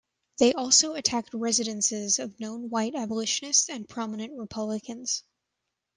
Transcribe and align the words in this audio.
They 0.39 0.53
also 0.53 0.95
attacked 0.95 1.29
residences 1.31 2.17
of 2.17 2.39
known 2.39 2.71
white 2.71 2.95
abolitionists 2.95 3.69
and 3.69 3.87
prominent 3.87 4.35
Republicans. 4.35 5.21